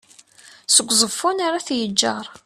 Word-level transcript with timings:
seg 0.75 0.87
uẓeffun 0.91 1.37
ar 1.45 1.53
at 1.59 1.69
yeğğer 1.77 2.25